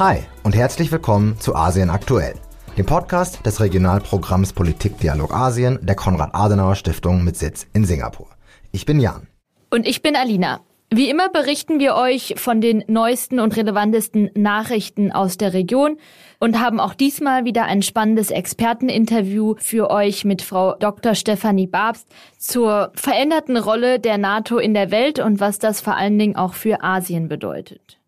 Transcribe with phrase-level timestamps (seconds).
[0.00, 2.32] Hi und herzlich willkommen zu Asien aktuell,
[2.78, 8.26] dem Podcast des Regionalprogramms Politikdialog Asien der Konrad-Adenauer-Stiftung mit Sitz in Singapur.
[8.72, 9.26] Ich bin Jan.
[9.68, 10.60] Und ich bin Alina.
[10.88, 15.98] Wie immer berichten wir euch von den neuesten und relevantesten Nachrichten aus der Region
[16.38, 21.14] und haben auch diesmal wieder ein spannendes Experteninterview für euch mit Frau Dr.
[21.14, 22.08] Stefanie Babst
[22.38, 26.54] zur veränderten Rolle der NATO in der Welt und was das vor allen Dingen auch
[26.54, 27.99] für Asien bedeutet.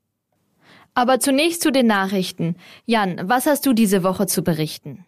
[0.94, 2.56] Aber zunächst zu den Nachrichten.
[2.84, 5.06] Jan, was hast du diese Woche zu berichten?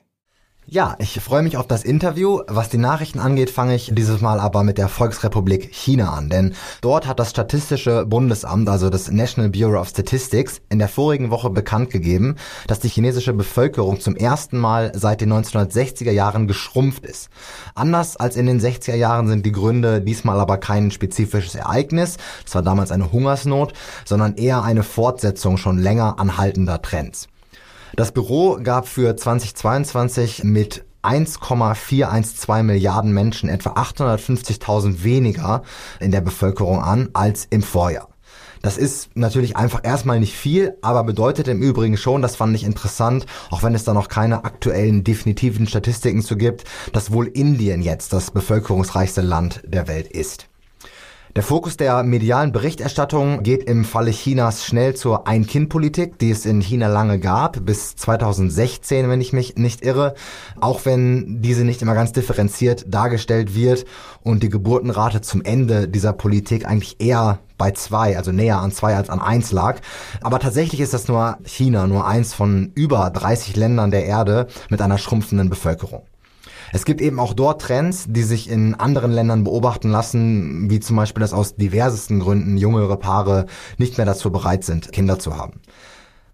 [0.67, 2.41] Ja, ich freue mich auf das Interview.
[2.49, 6.55] Was die Nachrichten angeht, fange ich dieses Mal aber mit der Volksrepublik China an, denn
[6.81, 11.51] dort hat das Statistische Bundesamt, also das National Bureau of Statistics, in der vorigen Woche
[11.51, 12.37] bekannt gegeben,
[12.67, 17.29] dass die chinesische Bevölkerung zum ersten Mal seit den 1960er Jahren geschrumpft ist.
[17.75, 22.55] Anders als in den 60er Jahren sind die Gründe diesmal aber kein spezifisches Ereignis, das
[22.55, 23.75] war damals eine Hungersnot,
[24.07, 27.29] sondern eher eine Fortsetzung schon länger anhaltender Trends.
[27.97, 35.63] Das Büro gab für 2022 mit 1,412 Milliarden Menschen etwa 850.000 weniger
[36.01, 38.09] in der Bevölkerung an als im Vorjahr.
[38.63, 42.65] Das ist natürlich einfach erstmal nicht viel, aber bedeutet im Übrigen schon, das fand ich
[42.65, 47.81] interessant, auch wenn es da noch keine aktuellen definitiven Statistiken zu gibt, dass wohl Indien
[47.81, 50.49] jetzt das bevölkerungsreichste Land der Welt ist.
[51.37, 56.61] Der Fokus der medialen Berichterstattung geht im Falle Chinas schnell zur Ein-Kind-Politik, die es in
[56.61, 60.15] China lange gab, bis 2016, wenn ich mich nicht irre,
[60.61, 63.85] auch wenn diese nicht immer ganz differenziert dargestellt wird
[64.23, 68.95] und die Geburtenrate zum Ende dieser Politik eigentlich eher bei zwei, also näher an zwei
[68.95, 69.81] als an eins lag.
[70.23, 74.81] Aber tatsächlich ist das nur China, nur eins von über 30 Ländern der Erde mit
[74.81, 76.05] einer schrumpfenden Bevölkerung.
[76.75, 80.97] Es gibt eben auch dort Trends, die sich in anderen Ländern beobachten lassen, wie zum
[80.97, 83.47] Beispiel, dass aus diversesten Gründen jüngere Paare
[83.79, 85.61] nicht mehr dazu bereit sind, Kinder zu haben.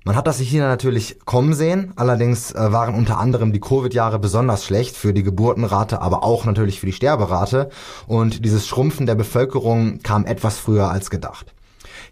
[0.02, 4.18] Man hat das in China natürlich kommen sehen, allerdings äh, waren unter anderem die Covid-Jahre
[4.18, 7.68] besonders schlecht für die Geburtenrate, aber auch natürlich für die Sterberate
[8.06, 11.52] und dieses Schrumpfen der Bevölkerung kam etwas früher als gedacht.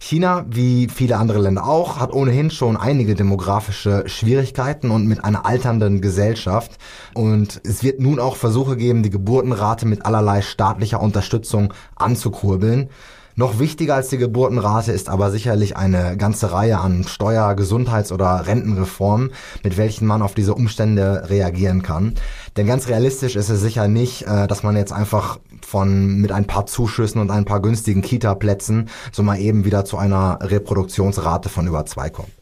[0.00, 5.44] China, wie viele andere Länder auch, hat ohnehin schon einige demografische Schwierigkeiten und mit einer
[5.44, 6.78] alternden Gesellschaft.
[7.14, 12.90] Und es wird nun auch Versuche geben, die Geburtenrate mit allerlei staatlicher Unterstützung anzukurbeln.
[13.38, 18.48] Noch wichtiger als die Geburtenrate ist aber sicherlich eine ganze Reihe an Steuer-, Gesundheits- oder
[18.48, 19.30] Rentenreformen,
[19.62, 22.14] mit welchen man auf diese Umstände reagieren kann.
[22.56, 26.48] Denn ganz realistisch ist es sicher nicht, äh, dass man jetzt einfach von mit ein
[26.48, 31.68] paar Zuschüssen und ein paar günstigen Kita-Plätzen so mal eben wieder zu einer Reproduktionsrate von
[31.68, 32.32] über zwei kommt.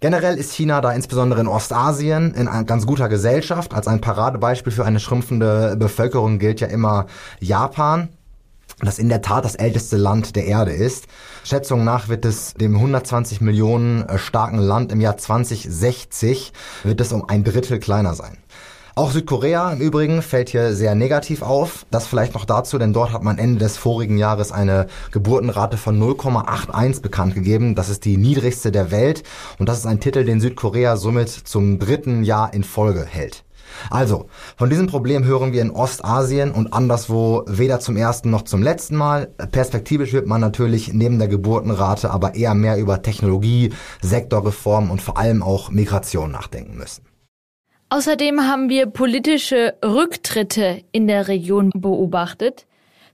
[0.00, 3.72] Generell ist China da insbesondere in Ostasien in ganz guter Gesellschaft.
[3.72, 7.06] Als ein Paradebeispiel für eine schrumpfende Bevölkerung gilt ja immer
[7.38, 8.08] Japan
[8.80, 11.06] das in der Tat das älteste Land der Erde ist.
[11.44, 16.52] Schätzungen nach wird es dem 120 Millionen äh, starken Land im Jahr 2060
[16.84, 18.36] wird es um ein Drittel kleiner sein.
[18.98, 21.84] Auch Südkorea im Übrigen fällt hier sehr negativ auf.
[21.90, 26.00] Das vielleicht noch dazu, denn dort hat man Ende des vorigen Jahres eine Geburtenrate von
[26.00, 27.74] 0,81 bekannt gegeben.
[27.74, 29.22] Das ist die niedrigste der Welt
[29.58, 33.44] und das ist ein Titel, den Südkorea somit zum dritten Jahr in Folge hält.
[33.90, 34.26] Also,
[34.56, 38.96] von diesem Problem hören wir in Ostasien und anderswo weder zum ersten noch zum letzten
[38.96, 39.26] Mal.
[39.52, 43.72] Perspektivisch wird man natürlich neben der Geburtenrate aber eher mehr über Technologie,
[44.02, 47.04] Sektorreform und vor allem auch Migration nachdenken müssen.
[47.88, 52.66] Außerdem haben wir politische Rücktritte in der Region beobachtet.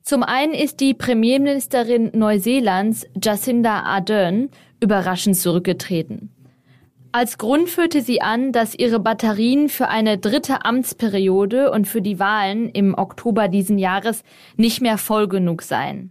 [0.03, 4.49] Zum einen ist die Premierministerin Neuseelands Jacinda Ardern
[4.81, 6.31] überraschend zurückgetreten.
[7.15, 12.19] Als Grund führte sie an, dass ihre Batterien für eine dritte Amtsperiode und für die
[12.19, 14.25] Wahlen im Oktober diesen Jahres
[14.57, 16.11] nicht mehr voll genug seien.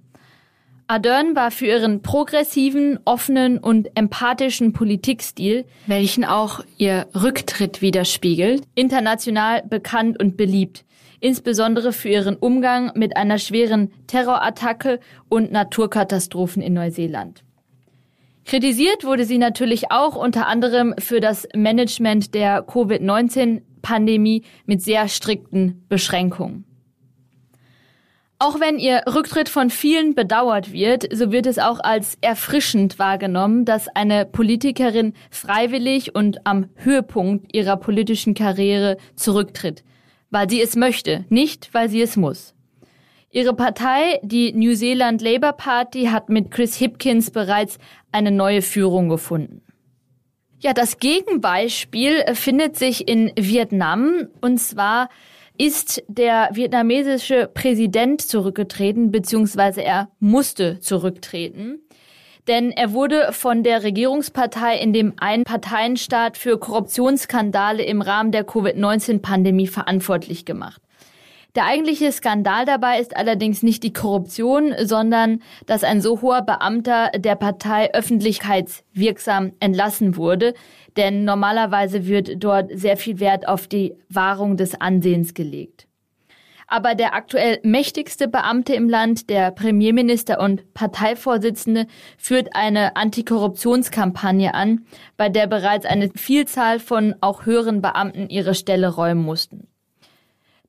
[0.86, 9.64] Ardern war für ihren progressiven, offenen und empathischen Politikstil, welchen auch ihr Rücktritt widerspiegelt, international
[9.64, 10.86] bekannt und beliebt,
[11.20, 15.00] insbesondere für ihren Umgang mit einer schweren Terrorattacke
[15.30, 17.44] und Naturkatastrophen in Neuseeland.
[18.46, 25.86] Kritisiert wurde sie natürlich auch unter anderem für das Management der Covid-19-Pandemie mit sehr strikten
[25.88, 26.66] Beschränkungen.
[28.44, 33.66] Auch wenn ihr Rücktritt von vielen bedauert wird, so wird es auch als erfrischend wahrgenommen,
[33.66, 39.84] dass eine Politikerin freiwillig und am Höhepunkt ihrer politischen Karriere zurücktritt,
[40.32, 42.56] weil sie es möchte, nicht weil sie es muss.
[43.34, 47.78] Ihre Partei, die New Zealand Labour Party, hat mit Chris Hipkins bereits
[48.12, 49.62] eine neue Führung gefunden.
[50.60, 55.10] Ja, das Gegenbeispiel findet sich in Vietnam und zwar
[55.58, 61.80] ist der vietnamesische Präsident zurückgetreten, beziehungsweise er musste zurücktreten.
[62.48, 69.68] denn er wurde von der Regierungspartei in dem Einparteienstaat für Korruptionsskandale im Rahmen der Covid-19-Pandemie
[69.68, 70.82] verantwortlich gemacht.
[71.56, 77.12] Der eigentliche Skandal dabei ist allerdings nicht die Korruption, sondern dass ein so hoher Beamter
[77.14, 80.54] der Partei öffentlichkeitswirksam entlassen wurde,
[80.96, 85.88] denn normalerweise wird dort sehr viel Wert auf die Wahrung des Ansehens gelegt.
[86.68, 91.86] Aber der aktuell mächtigste Beamte im Land, der Premierminister und Parteivorsitzende,
[92.18, 94.86] führt eine Antikorruptionskampagne an,
[95.18, 99.68] bei der bereits eine Vielzahl von auch höheren Beamten ihre Stelle räumen mussten.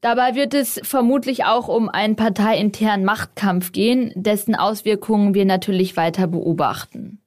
[0.03, 6.27] Dabei wird es vermutlich auch um einen parteiinternen Machtkampf gehen, dessen Auswirkungen wir natürlich weiter
[6.27, 7.22] beobachten.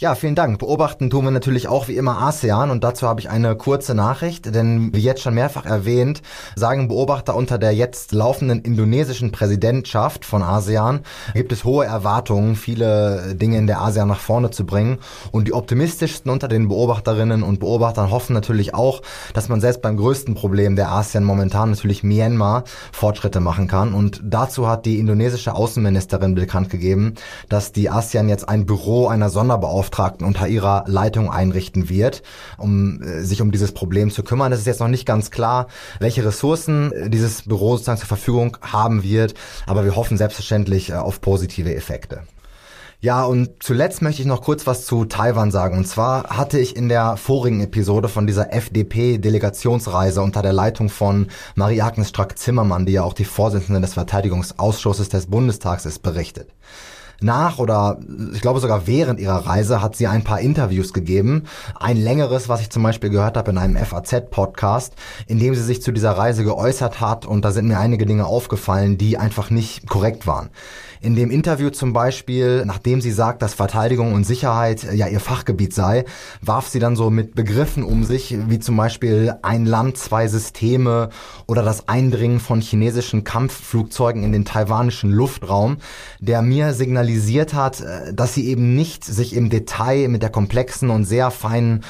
[0.00, 0.58] Ja, vielen Dank.
[0.58, 4.54] Beobachten tun wir natürlich auch wie immer ASEAN und dazu habe ich eine kurze Nachricht,
[4.54, 6.22] denn wie jetzt schon mehrfach erwähnt,
[6.56, 11.00] sagen Beobachter unter der jetzt laufenden indonesischen Präsidentschaft von ASEAN
[11.34, 15.00] gibt es hohe Erwartungen, viele Dinge in der ASEAN nach vorne zu bringen
[15.32, 19.02] und die optimistischsten unter den Beobachterinnen und Beobachtern hoffen natürlich auch,
[19.34, 24.22] dass man selbst beim größten Problem der ASEAN momentan natürlich Myanmar Fortschritte machen kann und
[24.24, 27.16] dazu hat die indonesische Außenministerin bekannt gegeben,
[27.50, 32.22] dass die ASEAN jetzt ein Büro einer Sonderbeauftragten Beauftragten unter ihrer Leitung einrichten wird,
[32.56, 34.52] um äh, sich um dieses Problem zu kümmern.
[34.52, 35.66] Es ist jetzt noch nicht ganz klar,
[35.98, 39.34] welche Ressourcen äh, dieses Büro sozusagen zur Verfügung haben wird,
[39.66, 42.22] aber wir hoffen selbstverständlich äh, auf positive Effekte.
[43.02, 45.78] Ja, und zuletzt möchte ich noch kurz was zu Taiwan sagen.
[45.78, 51.28] Und zwar hatte ich in der vorigen Episode von dieser FDP-Delegationsreise unter der Leitung von
[51.54, 56.50] Marie-Agnes Strack-Zimmermann, die ja auch die Vorsitzende des Verteidigungsausschusses des Bundestags ist, berichtet
[57.22, 57.98] nach oder
[58.32, 61.44] ich glaube sogar während ihrer Reise hat sie ein paar Interviews gegeben.
[61.78, 64.94] Ein längeres, was ich zum Beispiel gehört habe in einem FAZ-Podcast,
[65.26, 68.26] in dem sie sich zu dieser Reise geäußert hat und da sind mir einige Dinge
[68.26, 70.50] aufgefallen, die einfach nicht korrekt waren.
[71.02, 75.72] In dem Interview zum Beispiel, nachdem sie sagt, dass Verteidigung und Sicherheit ja ihr Fachgebiet
[75.72, 76.04] sei,
[76.42, 81.08] warf sie dann so mit Begriffen um sich, wie zum Beispiel ein Land, zwei Systeme
[81.46, 85.78] oder das Eindringen von chinesischen Kampfflugzeugen in den taiwanischen Luftraum,
[86.18, 90.90] der mir signalisiert hat, äh, dass sie eben nicht sich im Detail mit der komplexen
[90.90, 91.82] und sehr feinen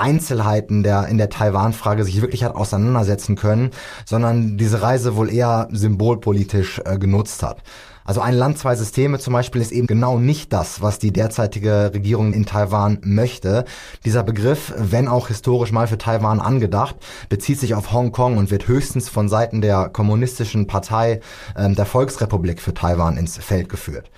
[0.00, 3.70] Einzelheiten der in der Taiwan-Frage sich wirklich hat auseinandersetzen können,
[4.04, 7.62] sondern diese Reise wohl eher symbolpolitisch äh, genutzt hat.
[8.10, 11.92] Also ein Land, zwei Systeme zum Beispiel ist eben genau nicht das, was die derzeitige
[11.94, 13.64] Regierung in Taiwan möchte.
[14.04, 16.96] Dieser Begriff, wenn auch historisch mal für Taiwan angedacht,
[17.28, 21.20] bezieht sich auf Hongkong und wird höchstens von Seiten der kommunistischen Partei
[21.54, 24.10] äh, der Volksrepublik für Taiwan ins Feld geführt.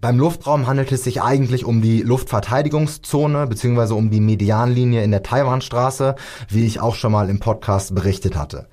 [0.00, 3.92] Beim Luftraum handelt es sich eigentlich um die Luftverteidigungszone bzw.
[3.92, 6.16] um die Medianlinie in der Taiwanstraße,
[6.48, 8.68] wie ich auch schon mal im Podcast berichtet hatte.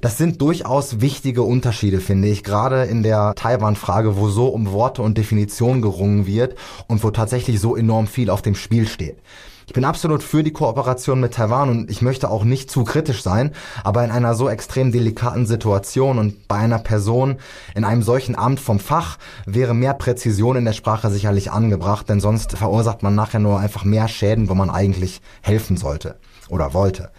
[0.00, 5.02] Das sind durchaus wichtige Unterschiede, finde ich, gerade in der Taiwan-Frage, wo so um Worte
[5.02, 6.56] und Definition gerungen wird
[6.88, 9.16] und wo tatsächlich so enorm viel auf dem Spiel steht.
[9.66, 13.22] Ich bin absolut für die Kooperation mit Taiwan und ich möchte auch nicht zu kritisch
[13.22, 13.52] sein,
[13.82, 17.36] aber in einer so extrem delikaten Situation und bei einer Person
[17.74, 22.20] in einem solchen Amt vom Fach wäre mehr Präzision in der Sprache sicherlich angebracht, denn
[22.20, 26.16] sonst verursacht man nachher nur einfach mehr Schäden, wo man eigentlich helfen sollte
[26.50, 27.10] oder wollte.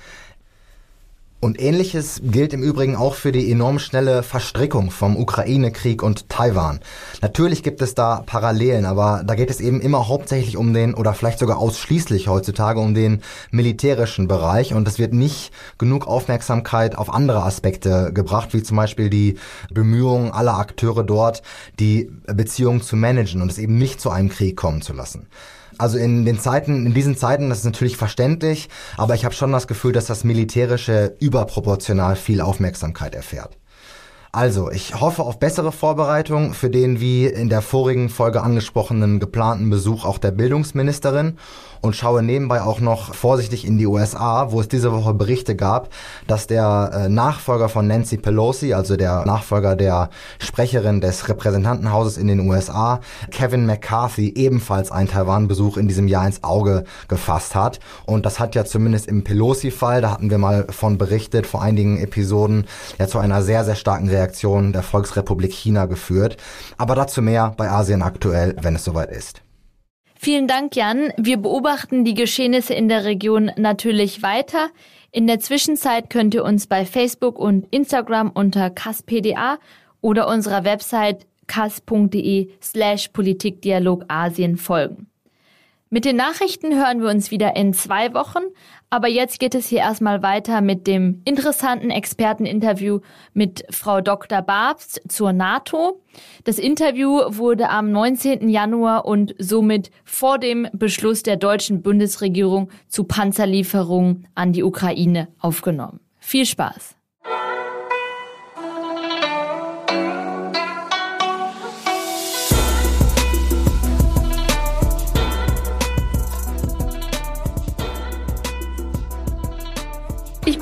[1.45, 6.79] Und ähnliches gilt im Übrigen auch für die enorm schnelle Verstrickung vom Ukraine-Krieg und Taiwan.
[7.21, 11.13] Natürlich gibt es da Parallelen, aber da geht es eben immer hauptsächlich um den oder
[11.13, 13.21] vielleicht sogar ausschließlich heutzutage um den
[13.51, 19.11] militärischen Bereich und es wird nicht genug Aufmerksamkeit auf andere Aspekte gebracht, wie zum Beispiel
[19.11, 19.37] die
[19.71, 21.43] Bemühungen aller Akteure dort,
[21.79, 25.27] die Beziehungen zu managen und es eben nicht zu einem Krieg kommen zu lassen.
[25.77, 29.51] Also in den Zeiten, in diesen Zeiten, das ist natürlich verständlich, aber ich habe schon
[29.51, 33.57] das Gefühl, dass das Militärische überproportional viel Aufmerksamkeit erfährt.
[34.35, 39.69] Also, ich hoffe auf bessere Vorbereitung für den wie in der vorigen Folge angesprochenen geplanten
[39.69, 41.37] Besuch auch der Bildungsministerin
[41.79, 45.89] und schaue nebenbei auch noch vorsichtig in die USA, wo es diese Woche Berichte gab,
[46.27, 52.27] dass der äh, Nachfolger von Nancy Pelosi, also der Nachfolger der Sprecherin des Repräsentantenhauses in
[52.27, 52.99] den USA,
[53.31, 57.79] Kevin McCarthy, ebenfalls einen Taiwan-Besuch in diesem Jahr ins Auge gefasst hat.
[58.05, 61.99] Und das hat ja zumindest im Pelosi-Fall, da hatten wir mal von berichtet vor einigen
[61.99, 62.65] Episoden,
[62.99, 64.24] ja zu einer sehr, sehr starken Reaktion
[64.71, 66.37] der Volksrepublik China geführt.
[66.77, 69.41] Aber dazu mehr bei Asien aktuell, wenn es soweit ist.
[70.17, 71.11] Vielen Dank, Jan.
[71.17, 74.69] Wir beobachten die Geschehnisse in der Region natürlich weiter.
[75.11, 79.59] In der Zwischenzeit könnt ihr uns bei Facebook und Instagram unter kaspda
[80.01, 85.07] oder unserer Website kas.de slash Politikdialog Asien folgen.
[85.91, 88.41] Mit den Nachrichten hören wir uns wieder in zwei Wochen,
[88.89, 93.01] aber jetzt geht es hier erstmal weiter mit dem interessanten Experteninterview
[93.33, 94.41] mit Frau Dr.
[94.41, 96.01] Babst zur NATO.
[96.43, 98.49] Das Interview wurde am 19.
[98.49, 105.99] Januar und somit vor dem Beschluss der deutschen Bundesregierung zu Panzerlieferungen an die Ukraine aufgenommen.
[106.19, 106.95] Viel Spaß!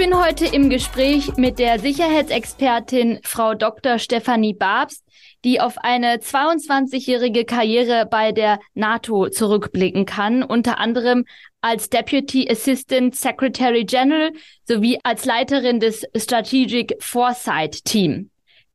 [0.04, 4.00] Bin heute im Gespräch mit der Sicherheitsexpertin Frau Dr.
[4.00, 5.02] Stefanie Babst,
[5.46, 11.24] die auf eine 22-jährige Karriere bei der NATO zurückblicken kann, unter anderem
[11.62, 14.34] als Deputy Assistant Secretary General
[14.68, 18.30] sowie als Leiterin des Strategic Foresight Team.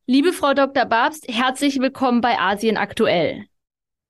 [0.06, 0.86] Liebe Frau Dr.
[0.86, 3.44] Babst, herzlich willkommen bei Asien aktuell.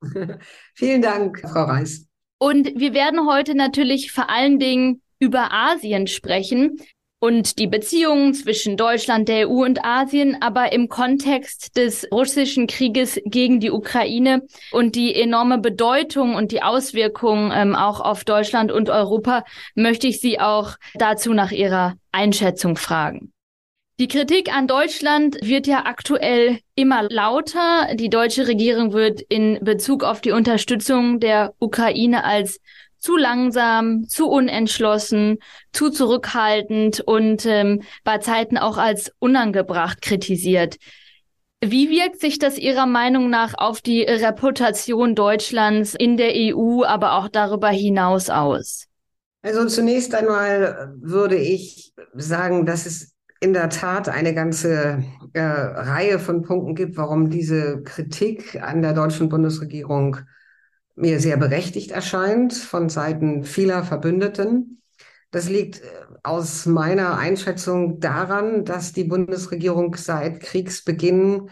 [0.75, 2.07] Vielen Dank, Frau Reis.
[2.39, 6.79] Und wir werden heute natürlich vor allen Dingen über Asien sprechen
[7.21, 13.21] und die Beziehungen zwischen Deutschland, der EU und Asien, aber im Kontext des russischen Krieges
[13.25, 18.89] gegen die Ukraine und die enorme Bedeutung und die Auswirkungen ähm, auch auf Deutschland und
[18.89, 19.45] Europa,
[19.75, 23.33] möchte ich Sie auch dazu nach Ihrer Einschätzung fragen.
[24.01, 27.97] Die Kritik an Deutschland wird ja aktuell immer lauter.
[27.97, 32.61] Die deutsche Regierung wird in Bezug auf die Unterstützung der Ukraine als
[32.99, 35.39] zu langsam, zu unentschlossen,
[35.73, 40.77] zu zurückhaltend und ähm, bei Zeiten auch als unangebracht kritisiert.
[41.61, 47.15] Wie wirkt sich das Ihrer Meinung nach auf die Reputation Deutschlands in der EU, aber
[47.15, 48.85] auch darüber hinaus aus?
[49.43, 55.03] Also zunächst einmal würde ich sagen, dass es in der Tat eine ganze
[55.33, 60.19] äh, Reihe von Punkten gibt, warum diese Kritik an der deutschen Bundesregierung
[60.99, 64.83] mir sehr berechtigt erscheint von Seiten vieler Verbündeten.
[65.31, 65.87] Das liegt äh,
[66.23, 71.51] aus meiner Einschätzung daran, dass die Bundesregierung seit Kriegsbeginn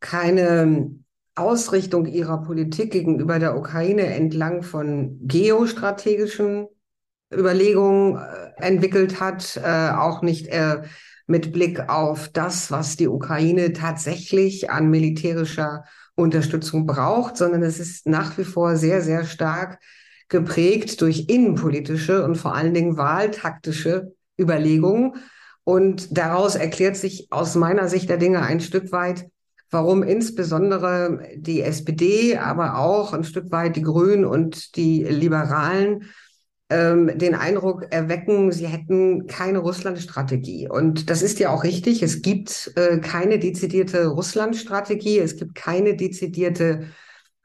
[0.00, 0.94] keine
[1.34, 6.66] Ausrichtung ihrer Politik gegenüber der Ukraine entlang von geostrategischen
[7.32, 10.82] Überlegungen äh, entwickelt hat, äh, auch nicht äh,
[11.26, 15.84] mit Blick auf das, was die Ukraine tatsächlich an militärischer
[16.20, 19.80] Unterstützung braucht, sondern es ist nach wie vor sehr, sehr stark
[20.28, 25.14] geprägt durch innenpolitische und vor allen Dingen wahltaktische Überlegungen.
[25.64, 29.26] Und daraus erklärt sich aus meiner Sicht der Dinge ein Stück weit,
[29.70, 36.10] warum insbesondere die SPD, aber auch ein Stück weit die Grünen und die Liberalen
[36.70, 40.68] ähm, den Eindruck erwecken, sie hätten keine Russland-Strategie.
[40.68, 42.02] Und das ist ja auch richtig.
[42.02, 45.18] Es gibt äh, keine dezidierte Russland-Strategie.
[45.18, 46.86] Es gibt keine dezidierte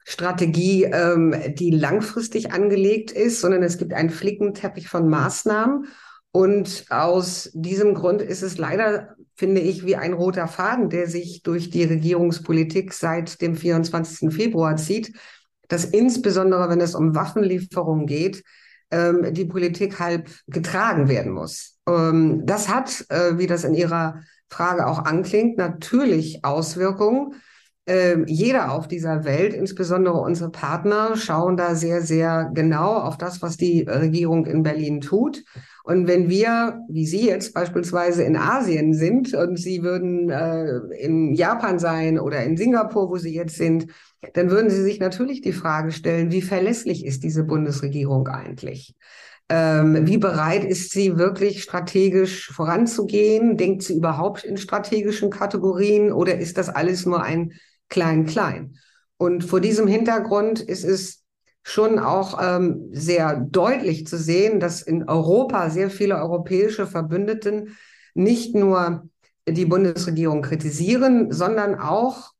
[0.04, 5.86] Strategie, ähm, die langfristig angelegt ist, sondern es gibt einen Flickenteppich von Maßnahmen.
[6.30, 11.42] Und aus diesem Grund ist es leider, finde ich, wie ein roter Faden, der sich
[11.42, 14.32] durch die Regierungspolitik seit dem 24.
[14.32, 15.12] Februar zieht,
[15.66, 18.44] dass insbesondere, wenn es um Waffenlieferungen geht,
[18.90, 21.78] ähm, die Politik halb getragen werden muss.
[21.88, 27.34] Ähm, das hat, äh, wie das in Ihrer Frage auch anklingt, natürlich Auswirkungen.
[27.88, 33.42] Ähm, jeder auf dieser Welt, insbesondere unsere Partner, schauen da sehr, sehr genau auf das,
[33.42, 35.44] was die Regierung in Berlin tut.
[35.84, 41.32] Und wenn wir, wie Sie jetzt beispielsweise in Asien sind und Sie würden äh, in
[41.32, 43.86] Japan sein oder in Singapur, wo Sie jetzt sind,
[44.34, 48.96] dann würden Sie sich natürlich die Frage stellen, wie verlässlich ist diese Bundesregierung eigentlich?
[49.48, 53.56] Ähm, wie bereit ist sie wirklich strategisch voranzugehen?
[53.56, 57.52] Denkt sie überhaupt in strategischen Kategorien oder ist das alles nur ein
[57.88, 58.76] Klein-Klein?
[59.16, 61.24] Und vor diesem Hintergrund ist es
[61.62, 67.76] schon auch ähm, sehr deutlich zu sehen, dass in Europa sehr viele europäische Verbündeten
[68.14, 69.08] nicht nur
[69.48, 72.32] die Bundesregierung kritisieren, sondern auch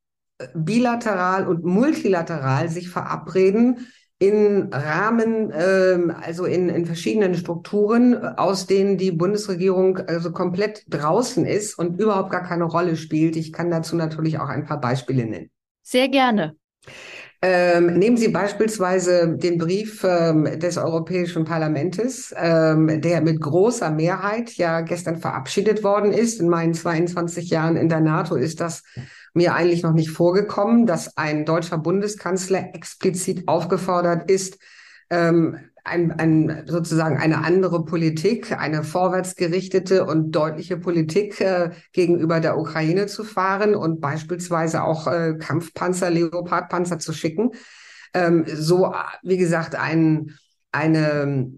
[0.55, 3.87] bilateral und multilateral sich verabreden
[4.19, 11.45] in Rahmen, ähm, also in, in verschiedenen Strukturen, aus denen die Bundesregierung also komplett draußen
[11.45, 13.37] ist und überhaupt gar keine Rolle spielt.
[13.37, 15.51] Ich kann dazu natürlich auch ein paar Beispiele nennen.
[15.83, 16.57] Sehr gerne.
[17.43, 24.53] Ähm, nehmen Sie beispielsweise den Brief ähm, des Europäischen Parlaments, ähm, der mit großer Mehrheit
[24.55, 26.41] ja gestern verabschiedet worden ist.
[26.41, 28.83] In meinen 22 Jahren in der NATO ist das
[29.35, 34.59] mir eigentlich noch nicht vorgekommen, dass ein deutscher Bundeskanzler explizit aufgefordert ist,
[35.11, 42.59] ähm, ein, ein, sozusagen eine andere Politik, eine vorwärtsgerichtete und deutliche Politik äh, gegenüber der
[42.59, 47.51] Ukraine zu fahren und beispielsweise auch äh, Kampfpanzer, Leopardpanzer zu schicken.
[48.15, 50.33] ähm, so, wie gesagt, ein,
[50.73, 51.51] eine,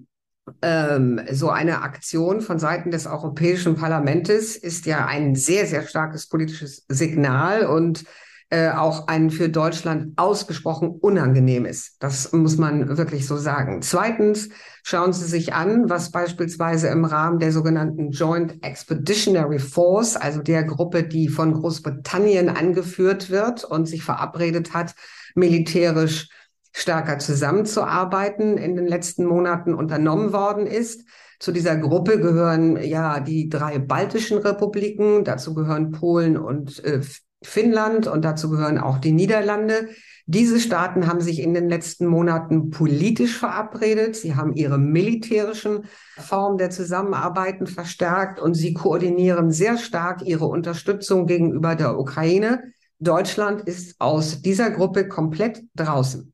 [0.62, 6.28] ähm, so eine Aktion von Seiten des Europäischen Parlaments ist ja ein sehr, sehr starkes
[6.28, 8.04] politisches Signal und
[8.50, 11.96] äh, auch ein für Deutschland ausgesprochen unangenehmes.
[11.98, 13.82] Das muss man wirklich so sagen.
[13.82, 14.48] Zweitens
[14.82, 20.64] schauen Sie sich an, was beispielsweise im Rahmen der sogenannten Joint Expeditionary Force, also der
[20.64, 24.94] Gruppe, die von Großbritannien angeführt wird und sich verabredet hat,
[25.34, 26.30] militärisch
[26.72, 31.04] stärker zusammenzuarbeiten, in den letzten Monaten unternommen worden ist.
[31.38, 37.00] Zu dieser Gruppe gehören ja die drei baltischen Republiken, dazu gehören Polen und äh,
[37.42, 39.90] Finnland und dazu gehören auch die Niederlande.
[40.26, 44.16] Diese Staaten haben sich in den letzten Monaten politisch verabredet.
[44.16, 45.84] Sie haben ihre militärischen
[46.18, 52.72] Formen der Zusammenarbeiten verstärkt und sie koordinieren sehr stark ihre Unterstützung gegenüber der Ukraine.
[52.98, 56.32] Deutschland ist aus dieser Gruppe komplett draußen.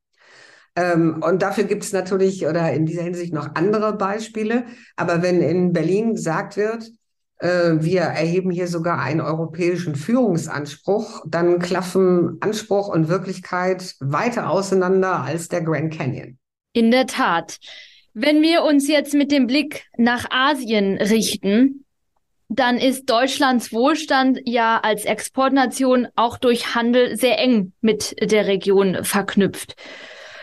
[0.77, 4.65] Ähm, und dafür gibt es natürlich oder in dieser Hinsicht noch andere Beispiele.
[4.97, 6.91] Aber wenn in Berlin gesagt wird,
[7.41, 15.49] wir erheben hier sogar einen europäischen Führungsanspruch, dann klaffen Anspruch und Wirklichkeit weiter auseinander als
[15.49, 16.39] der Grand Canyon.
[16.73, 17.59] In der Tat.
[18.15, 21.85] Wenn wir uns jetzt mit dem Blick nach Asien richten,
[22.49, 29.03] dann ist Deutschlands Wohlstand ja als Exportnation auch durch Handel sehr eng mit der Region
[29.03, 29.75] verknüpft.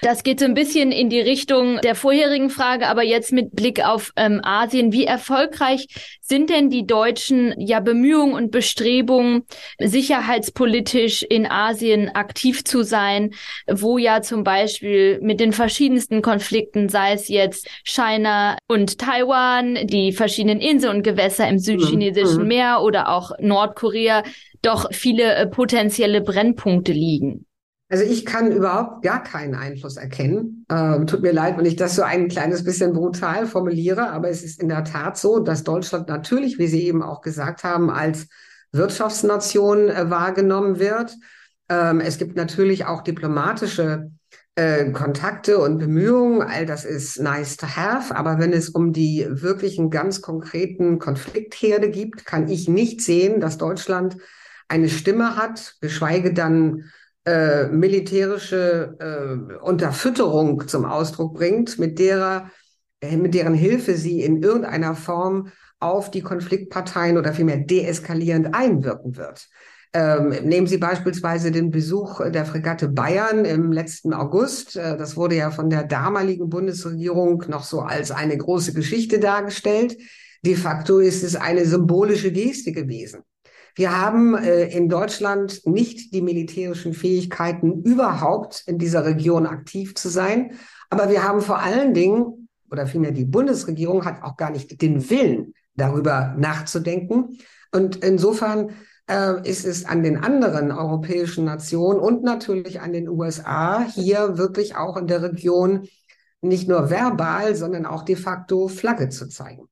[0.02, 3.86] Das geht so ein bisschen in die Richtung der vorherigen Frage, aber jetzt mit Blick
[3.86, 4.92] auf ähm, Asien.
[4.92, 5.86] Wie erfolgreich
[6.22, 9.44] sind denn die deutschen ja, Bemühungen und Bestrebungen,
[9.78, 13.36] sicherheitspolitisch in Asien aktiv zu sein,
[13.70, 20.14] wo ja zum Beispiel mit den verschiedensten Konflikten, sei es jetzt China und Taiwan, die
[20.14, 22.48] verschiedenen Inseln und Gewässer im südchinesischen mhm.
[22.48, 24.24] Meer oder auch Nordkorea,
[24.64, 27.46] doch viele äh, potenzielle Brennpunkte liegen?
[27.92, 30.66] Also ich kann überhaupt gar keinen Einfluss erkennen.
[30.72, 34.44] Ähm, tut mir leid, wenn ich das so ein kleines bisschen brutal formuliere, aber es
[34.44, 38.28] ist in der Tat so, dass Deutschland natürlich, wie Sie eben auch gesagt haben, als
[38.72, 41.18] Wirtschaftsnation äh, wahrgenommen wird.
[41.68, 44.10] Ähm, es gibt natürlich auch diplomatische
[44.56, 46.42] äh, Kontakte und Bemühungen.
[46.42, 48.16] All das ist nice to have.
[48.16, 53.58] Aber wenn es um die wirklichen ganz konkreten Konfliktherde gibt, kann ich nicht sehen, dass
[53.58, 54.16] Deutschland
[54.70, 56.86] eine Stimme hat, geschweige dann
[57.26, 62.50] äh, militärische äh, Unterfütterung zum Ausdruck bringt, mit derer,
[63.00, 69.18] äh, mit deren Hilfe sie in irgendeiner Form auf die Konfliktparteien oder vielmehr deeskalierend einwirken
[69.18, 69.48] wird.
[69.94, 74.78] Ähm, nehmen Sie beispielsweise den Besuch der Fregatte Bayern im letzten August.
[74.78, 79.98] Äh, das wurde ja von der damaligen Bundesregierung noch so als eine große Geschichte dargestellt.
[80.46, 83.22] De facto ist es eine symbolische Geste gewesen.
[83.76, 90.10] Wir haben äh, in Deutschland nicht die militärischen Fähigkeiten, überhaupt in dieser Region aktiv zu
[90.10, 90.54] sein.
[90.90, 95.10] Aber wir haben vor allen Dingen, oder vielmehr die Bundesregierung hat auch gar nicht den
[95.10, 97.38] Willen, darüber nachzudenken.
[97.72, 98.72] Und insofern
[99.08, 104.76] äh, ist es an den anderen europäischen Nationen und natürlich an den USA hier wirklich
[104.76, 105.88] auch in der Region
[106.42, 109.71] nicht nur verbal, sondern auch de facto Flagge zu zeigen.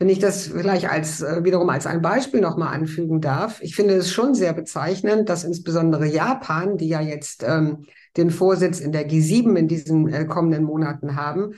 [0.00, 3.94] Wenn ich das vielleicht als äh, wiederum als ein Beispiel nochmal anfügen darf, ich finde
[3.96, 7.84] es schon sehr bezeichnend, dass insbesondere Japan, die ja jetzt ähm,
[8.16, 11.52] den Vorsitz in der G7 in diesen äh, kommenden Monaten haben,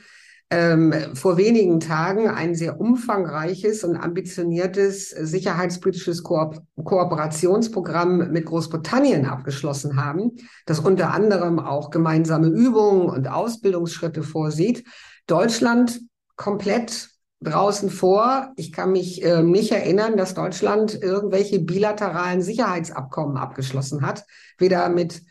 [0.49, 6.53] ähm, vor wenigen Tagen ein sehr umfangreiches und ambitioniertes sicherheitspolitisches Ko
[6.83, 10.31] Kooperationsprogramm mit Großbritannien abgeschlossen haben,
[10.65, 14.83] das unter anderem auch gemeinsame Übungen und Ausbildungsschritte vorsieht.
[15.27, 16.01] Deutschland
[16.35, 17.12] komplett
[17.43, 18.51] draußen vor.
[18.55, 24.25] Ich kann mich äh, nicht erinnern, dass Deutschland irgendwelche bilateralen Sicherheitsabkommen abgeschlossen hat,
[24.57, 25.21] weder mit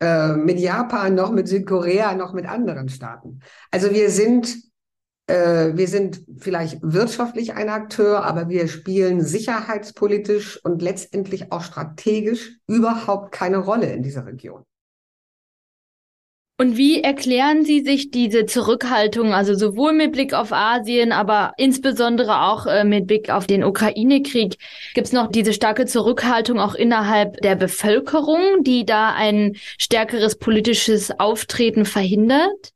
[0.00, 3.40] äh, mit Japan noch mit Südkorea noch mit anderen Staaten.
[3.70, 4.56] Also wir sind
[5.26, 12.58] äh, wir sind vielleicht wirtschaftlich ein Akteur, aber wir spielen sicherheitspolitisch und letztendlich auch strategisch
[12.66, 14.64] überhaupt keine Rolle in dieser Region.
[16.60, 22.42] Und wie erklären Sie sich diese Zurückhaltung, also sowohl mit Blick auf Asien, aber insbesondere
[22.42, 24.58] auch äh, mit Blick auf den Ukraine-Krieg?
[24.92, 31.18] Gibt es noch diese starke Zurückhaltung auch innerhalb der Bevölkerung, die da ein stärkeres politisches
[31.18, 32.74] Auftreten verhindert?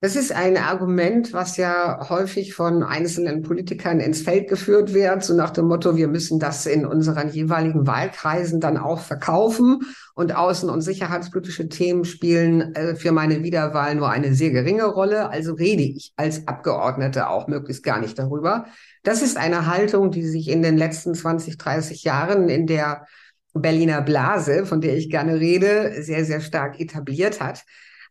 [0.00, 5.34] Das ist ein Argument, was ja häufig von einzelnen Politikern ins Feld geführt wird, so
[5.34, 9.80] nach dem Motto, wir müssen das in unseren jeweiligen Wahlkreisen dann auch verkaufen
[10.14, 15.30] und außen- und sicherheitspolitische Themen spielen äh, für meine Wiederwahl nur eine sehr geringe Rolle.
[15.30, 18.66] Also rede ich als Abgeordnete auch möglichst gar nicht darüber.
[19.02, 23.04] Das ist eine Haltung, die sich in den letzten 20, 30 Jahren in der
[23.52, 27.64] Berliner Blase, von der ich gerne rede, sehr, sehr stark etabliert hat.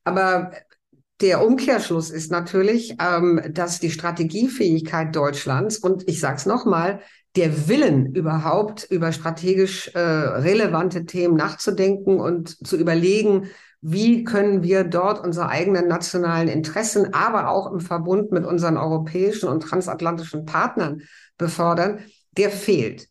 [0.03, 0.51] Aber
[1.21, 7.01] der Umkehrschluss ist natürlich, ähm, dass die Strategiefähigkeit Deutschlands und ich sage es nochmal,
[7.35, 13.49] der Willen überhaupt über strategisch äh, relevante Themen nachzudenken und zu überlegen,
[13.81, 19.49] wie können wir dort unsere eigenen nationalen Interessen, aber auch im Verbund mit unseren europäischen
[19.49, 21.01] und transatlantischen Partnern
[21.37, 21.99] befördern,
[22.37, 23.07] der fehlt.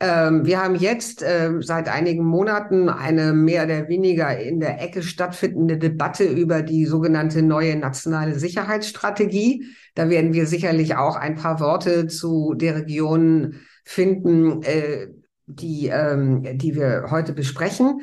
[0.00, 5.02] Ähm, wir haben jetzt äh, seit einigen Monaten eine mehr oder weniger in der Ecke
[5.02, 9.66] stattfindende Debatte über die sogenannte neue nationale Sicherheitsstrategie.
[9.94, 15.08] Da werden wir sicherlich auch ein paar Worte zu der Region finden, äh,
[15.46, 18.00] die, ähm, die wir heute besprechen.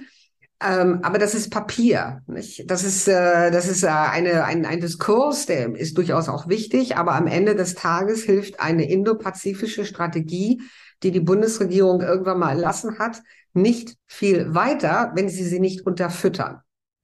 [0.64, 2.22] Ähm, aber das ist Papier.
[2.28, 2.70] Nicht?
[2.70, 6.98] Das ist, äh, das ist äh, eine, ein, ein Diskurs, der ist durchaus auch wichtig,
[6.98, 10.62] aber am Ende des Tages hilft eine indopazifische Strategie,
[11.04, 13.22] die die Bundesregierung irgendwann mal erlassen hat,
[13.54, 16.62] nicht viel weiter, wenn sie sie nicht unterfüttern.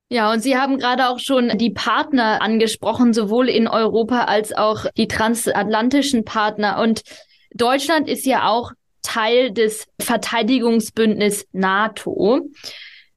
[0.09, 4.85] Ja, und Sie haben gerade auch schon die Partner angesprochen, sowohl in Europa als auch
[4.95, 6.79] die transatlantischen Partner.
[6.79, 7.01] Und
[7.53, 12.47] Deutschland ist ja auch Teil des Verteidigungsbündnis NATO.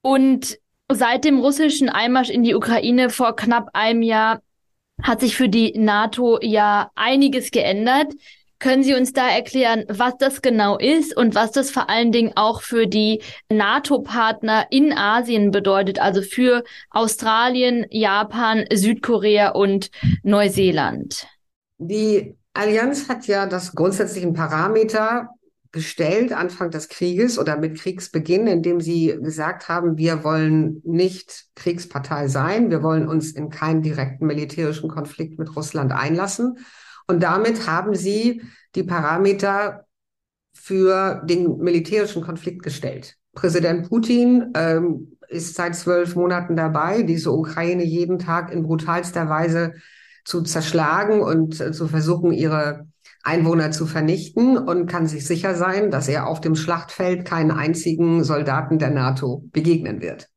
[0.03, 0.59] Und
[0.91, 4.41] seit dem russischen Einmarsch in die Ukraine vor knapp einem Jahr
[5.03, 8.13] hat sich für die NATO ja einiges geändert.
[8.61, 12.33] Können Sie uns da erklären, was das genau ist und was das vor allen Dingen
[12.37, 19.91] auch für die NATO-Partner in Asien bedeutet, also für Australien, Japan, Südkorea und
[20.23, 21.27] Neuseeland?
[21.79, 25.31] Die Allianz hat ja das grundsätzlichen Parameter
[25.73, 32.29] gestellt Anfang des Krieges oder mit Kriegsbeginn, indem sie gesagt haben, wir wollen nicht Kriegspartei
[32.29, 36.59] sein, wir wollen uns in keinen direkten militärischen Konflikt mit Russland einlassen.
[37.11, 38.41] Und damit haben sie
[38.77, 39.85] die Parameter
[40.55, 43.17] für den militärischen Konflikt gestellt.
[43.35, 49.75] Präsident Putin ähm, ist seit zwölf Monaten dabei, diese Ukraine jeden Tag in brutalster Weise
[50.25, 52.87] zu zerschlagen und äh, zu versuchen, ihre
[53.25, 58.23] Einwohner zu vernichten und kann sich sicher sein, dass er auf dem Schlachtfeld keinen einzigen
[58.23, 60.29] Soldaten der NATO begegnen wird.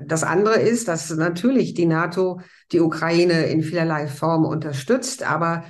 [0.00, 2.40] Das andere ist, dass natürlich die NATO
[2.72, 5.62] die Ukraine in vielerlei Form unterstützt, aber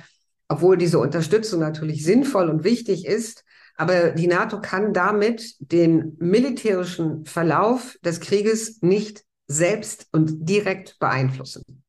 [0.53, 3.43] obwohl diese Unterstützung natürlich sinnvoll und wichtig ist,
[3.75, 11.83] aber die NATO kann damit den militärischen Verlauf des Krieges nicht selbst und direkt beeinflussen.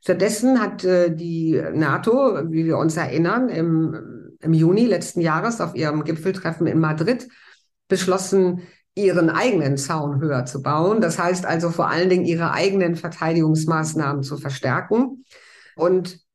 [0.00, 5.74] Stattdessen hat äh, die NATO, wie wir uns erinnern, im, im Juni letzten Jahres auf
[5.74, 7.28] ihrem Gipfeltreffen in Madrid
[7.88, 8.62] beschlossen,
[8.94, 11.02] ihren eigenen Zaun höher zu bauen.
[11.02, 15.24] Das heißt also vor allen Dingen ihre eigenen Verteidigungsmaßnahmen zu verstärken.
[15.76, 16.26] Und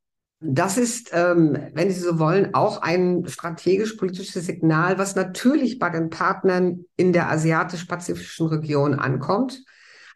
[0.45, 6.09] das ist, ähm, wenn Sie so wollen, auch ein strategisch-politisches Signal, was natürlich bei den
[6.09, 9.63] Partnern in der asiatisch-pazifischen Region ankommt,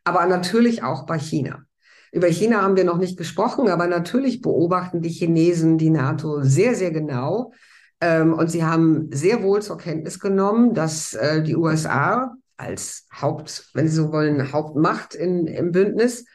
[0.04, 1.64] aber natürlich auch bei China.
[2.12, 6.76] Über China haben wir noch nicht gesprochen, aber natürlich beobachten die Chinesen die NATO sehr,
[6.76, 7.54] sehr genau.
[8.00, 13.70] Ähm, und sie haben sehr wohl zur Kenntnis genommen, dass äh, die USA als Haupt,
[13.74, 16.26] wenn Sie so wollen, Hauptmacht in, im Bündnis,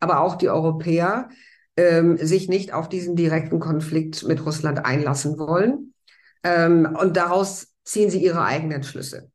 [0.00, 1.28] aber auch die Europäer
[1.76, 5.94] ähm, sich nicht auf diesen direkten Konflikt mit Russland einlassen wollen.
[6.44, 9.30] Ähm, und daraus ziehen sie ihre eigenen Schlüsse.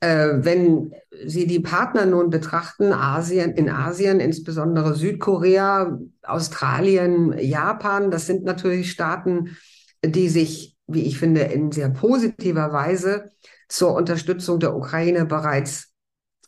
[0.00, 0.92] Äh, wenn
[1.24, 8.90] Sie die Partner nun betrachten, Asien, in Asien, insbesondere Südkorea, Australien, Japan, das sind natürlich
[8.90, 9.56] Staaten,
[10.04, 13.30] die sich, wie ich finde, in sehr positiver Weise
[13.68, 15.93] zur Unterstützung der Ukraine bereits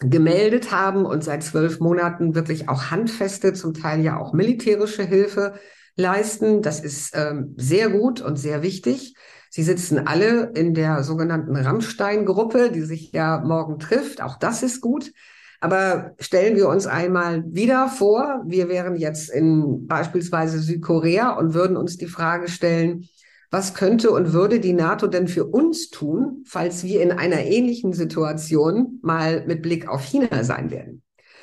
[0.01, 5.55] gemeldet haben und seit zwölf Monaten wirklich auch handfeste, zum Teil ja auch militärische Hilfe
[5.97, 6.63] leisten.
[6.63, 9.15] Das ist ähm, sehr gut und sehr wichtig.
[9.51, 14.21] Sie sitzen alle in der sogenannten Rammstein-Gruppe, die sich ja morgen trifft.
[14.21, 15.13] Auch das ist gut.
[15.61, 21.79] Aber stellen wir uns einmal wieder vor, wir wären jetzt in beispielsweise Südkorea und würden
[21.79, 23.09] uns die Frage stellen,
[23.51, 27.93] was könnte und würde die NATO denn für uns tun, falls wir in einer ähnlichen
[27.93, 31.03] Situation mal mit Blick auf China sein werden?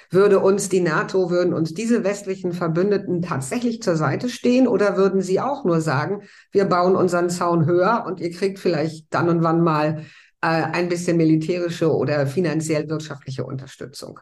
[0.09, 5.21] Würde uns die NATO, würden uns diese westlichen Verbündeten tatsächlich zur Seite stehen oder würden
[5.21, 9.41] sie auch nur sagen, wir bauen unseren Zaun höher und ihr kriegt vielleicht dann und
[9.41, 10.03] wann mal
[10.41, 14.19] äh, ein bisschen militärische oder finanziell wirtschaftliche Unterstützung?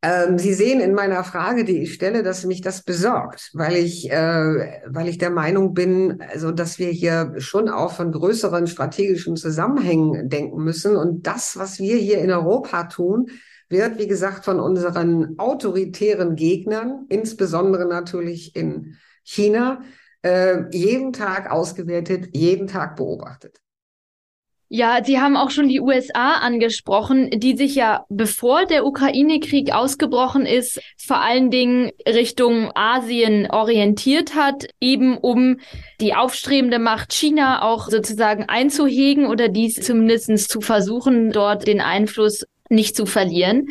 [0.00, 4.10] Ähm, Sie sehen in meiner Frage, die ich stelle, dass mich das besorgt, weil ich,
[4.10, 9.36] äh, weil ich der Meinung bin, also dass wir hier schon auch von größeren strategischen
[9.36, 10.96] Zusammenhängen denken müssen.
[10.96, 13.26] Und das, was wir hier in Europa tun,
[13.68, 19.82] wird, wie gesagt, von unseren autoritären Gegnern, insbesondere natürlich in China,
[20.22, 23.60] äh, jeden Tag ausgewertet, jeden Tag beobachtet.
[24.70, 30.44] Ja, Sie haben auch schon die USA angesprochen, die sich ja, bevor der Ukraine-Krieg ausgebrochen
[30.44, 35.60] ist, vor allen Dingen Richtung Asien orientiert hat, eben um
[36.02, 42.44] die aufstrebende Macht China auch sozusagen einzuhegen oder dies zumindest zu versuchen, dort den Einfluss
[42.68, 43.68] nicht zu verlieren.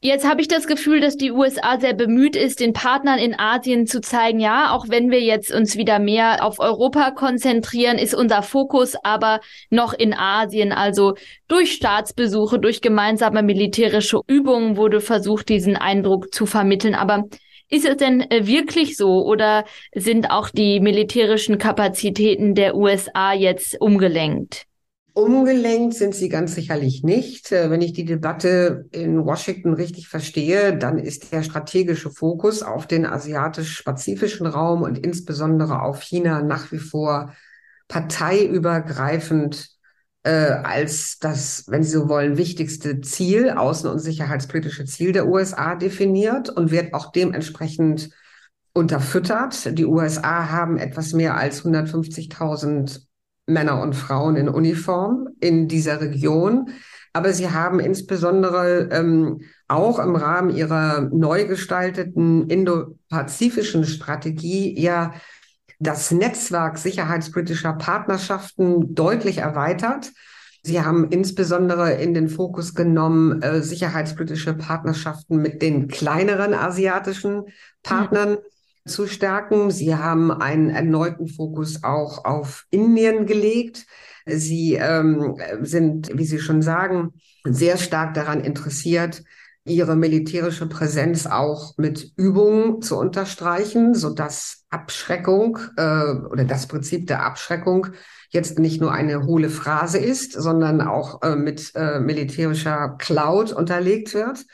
[0.00, 3.88] Jetzt habe ich das Gefühl, dass die USA sehr bemüht ist, den Partnern in Asien
[3.88, 8.44] zu zeigen, ja, auch wenn wir jetzt uns wieder mehr auf Europa konzentrieren, ist unser
[8.44, 10.70] Fokus aber noch in Asien.
[10.70, 11.14] Also
[11.48, 16.94] durch Staatsbesuche, durch gemeinsame militärische Übungen wurde versucht, diesen Eindruck zu vermitteln.
[16.94, 17.24] Aber
[17.68, 23.80] ist es denn äh, wirklich so oder sind auch die militärischen Kapazitäten der USA jetzt
[23.80, 24.67] umgelenkt?
[25.18, 27.50] Umgelenkt sind sie ganz sicherlich nicht.
[27.50, 32.86] Äh, wenn ich die Debatte in Washington richtig verstehe, dann ist der strategische Fokus auf
[32.86, 37.34] den asiatisch-pazifischen Raum und insbesondere auf China nach wie vor
[37.88, 39.70] parteiübergreifend
[40.22, 45.74] äh, als das, wenn Sie so wollen, wichtigste Ziel, außen- und sicherheitspolitische Ziel der USA
[45.74, 48.10] definiert und wird auch dementsprechend
[48.72, 49.76] unterfüttert.
[49.76, 53.07] Die USA haben etwas mehr als 150.000
[53.48, 56.70] Männer und Frauen in Uniform in dieser Region.
[57.12, 65.14] Aber sie haben insbesondere ähm, auch im Rahmen ihrer neu gestalteten indopazifischen Strategie ja
[65.80, 70.12] das Netzwerk sicherheitspolitischer Partnerschaften deutlich erweitert.
[70.62, 77.44] Sie haben insbesondere in den Fokus genommen äh, sicherheitspolitische Partnerschaften mit den kleineren asiatischen
[77.82, 78.32] Partnern.
[78.32, 78.57] Mhm
[78.88, 79.70] zu stärken.
[79.70, 83.86] Sie haben einen erneuten Fokus auch auf Indien gelegt.
[84.26, 89.22] Sie ähm, sind, wie Sie schon sagen, sehr stark daran interessiert,
[89.64, 97.06] ihre militärische Präsenz auch mit Übungen zu unterstreichen, so dass Abschreckung äh, oder das Prinzip
[97.06, 97.88] der Abschreckung
[98.30, 104.14] jetzt nicht nur eine hohle Phrase ist, sondern auch äh, mit äh, militärischer Cloud unterlegt
[104.14, 104.44] wird.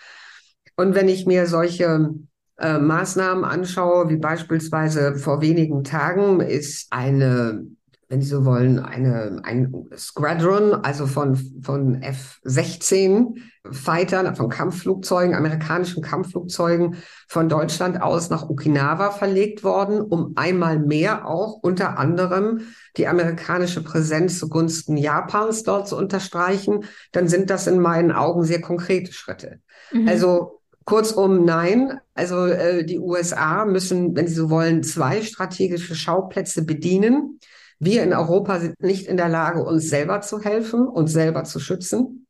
[0.77, 2.11] Und wenn ich mir solche
[2.59, 7.67] äh, Maßnahmen anschaue, wie beispielsweise vor wenigen Tagen ist eine,
[8.09, 13.35] wenn Sie so wollen, eine, ein Squadron, also von, von F-16
[13.73, 21.27] Fightern, von Kampfflugzeugen, amerikanischen Kampfflugzeugen von Deutschland aus nach Okinawa verlegt worden, um einmal mehr
[21.27, 22.61] auch unter anderem
[22.97, 28.61] die amerikanische Präsenz zugunsten Japans dort zu unterstreichen, dann sind das in meinen Augen sehr
[28.61, 29.61] konkrete Schritte.
[29.91, 30.07] Mhm.
[30.07, 31.99] Also Kurzum, nein.
[32.15, 37.41] Also äh, die USA müssen, wenn sie so wollen, zwei strategische Schauplätze bedienen.
[37.79, 41.59] Wir in Europa sind nicht in der Lage, uns selber zu helfen, uns selber zu
[41.59, 42.27] schützen.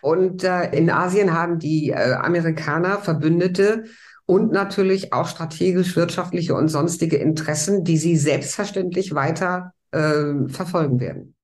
[0.00, 3.84] Und äh, in Asien haben die äh, Amerikaner Verbündete
[4.26, 11.34] und natürlich auch strategisch wirtschaftliche und sonstige Interessen, die sie selbstverständlich weiter äh, verfolgen werden.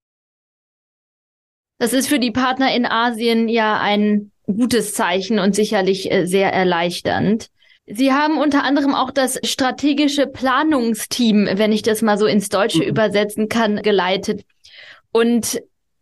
[1.79, 6.52] Das ist für die Partner in Asien ja ein gutes Zeichen und sicherlich äh, sehr
[6.52, 7.48] erleichternd.
[7.87, 12.83] Sie haben unter anderem auch das strategische Planungsteam, wenn ich das mal so ins Deutsche
[12.83, 12.88] mhm.
[12.88, 14.44] übersetzen kann, geleitet.
[15.12, 15.61] Und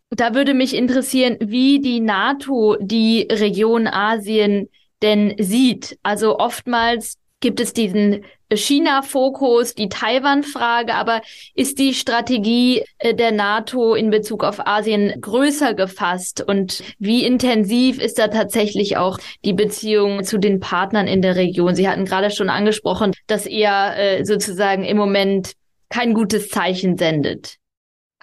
[0.09, 4.69] da würde mich interessieren, wie die NATO die Region Asien
[5.01, 5.97] denn sieht.
[6.03, 8.23] Also oftmals gibt es diesen
[8.55, 11.21] China-Fokus, die Taiwan-Frage, aber
[11.53, 17.99] ist die Strategie äh, der NATO in Bezug auf Asien größer gefasst und wie intensiv
[17.99, 21.75] ist da tatsächlich auch die Beziehung zu den Partnern in der Region?
[21.75, 25.53] Sie hatten gerade schon angesprochen, dass er äh, sozusagen im Moment
[25.89, 27.57] kein gutes Zeichen sendet.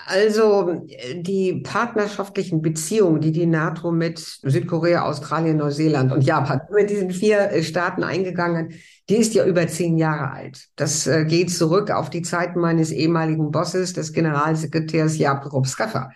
[0.06, 7.10] Also die partnerschaftlichen Beziehungen, die die NATO mit Südkorea, Australien, Neuseeland und Japan mit diesen
[7.10, 8.74] vier äh, Staaten eingegangen,
[9.08, 10.68] die ist ja über zehn Jahre alt.
[10.76, 16.10] Das äh, geht zurück auf die Zeiten meines ehemaligen Bosses, des Generalsekretärs Jakob Skaffer,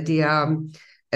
[0.00, 0.58] der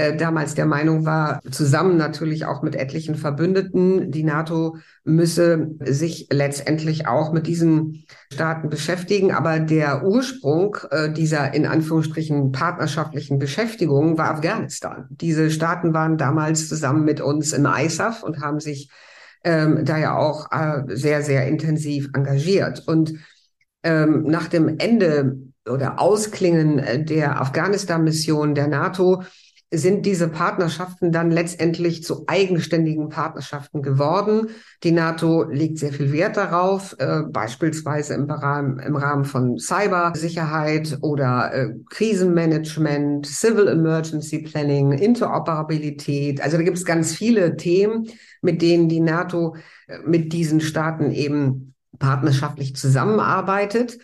[0.01, 6.29] äh, damals der Meinung war, zusammen natürlich auch mit etlichen Verbündeten, die NATO müsse sich
[6.31, 9.33] letztendlich auch mit diesen Staaten beschäftigen.
[9.33, 15.07] Aber der Ursprung äh, dieser in Anführungsstrichen partnerschaftlichen Beschäftigung war Afghanistan.
[15.11, 18.91] Diese Staaten waren damals zusammen mit uns im ISAF und haben sich
[19.45, 22.87] ähm, da ja auch äh, sehr, sehr intensiv engagiert.
[22.87, 23.15] Und
[23.83, 25.37] ähm, nach dem Ende
[25.69, 29.23] oder Ausklingen äh, der Afghanistan-Mission der NATO
[29.73, 34.49] sind diese Partnerschaften dann letztendlich zu eigenständigen Partnerschaften geworden.
[34.83, 40.99] Die NATO legt sehr viel Wert darauf, äh, beispielsweise im Rahmen, im Rahmen von Cybersicherheit
[41.03, 46.41] oder äh, Krisenmanagement, Civil Emergency Planning, Interoperabilität.
[46.41, 48.09] Also da gibt es ganz viele Themen,
[48.43, 49.55] mit denen die NATO
[49.87, 53.99] äh, mit diesen Staaten eben partnerschaftlich zusammenarbeitet.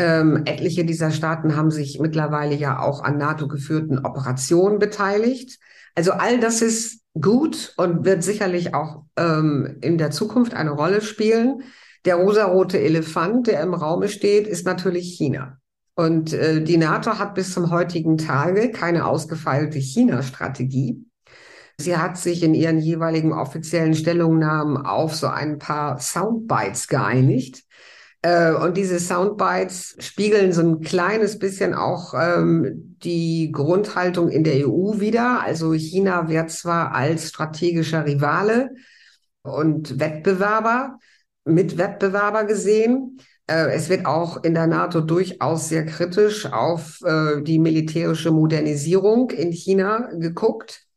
[0.00, 5.58] Ähm, etliche dieser Staaten haben sich mittlerweile ja auch an NATO-geführten Operationen beteiligt.
[5.94, 11.02] Also all das ist gut und wird sicherlich auch ähm, in der Zukunft eine Rolle
[11.02, 11.64] spielen.
[12.06, 15.58] Der rosarote Elefant, der im Raume steht, ist natürlich China.
[15.94, 21.04] Und äh, die NATO hat bis zum heutigen Tage keine ausgefeilte China-Strategie.
[21.76, 27.64] Sie hat sich in ihren jeweiligen offiziellen Stellungnahmen auf so ein paar Soundbites geeinigt.
[28.22, 34.66] Äh, und diese Soundbites spiegeln so ein kleines bisschen auch ähm, die Grundhaltung in der
[34.66, 35.42] EU wieder.
[35.42, 38.70] Also China wird zwar als strategischer Rivale
[39.42, 40.98] und Wettbewerber,
[41.44, 43.18] Mitwettbewerber gesehen.
[43.46, 49.30] Äh, es wird auch in der NATO durchaus sehr kritisch auf äh, die militärische Modernisierung
[49.30, 50.89] in China geguckt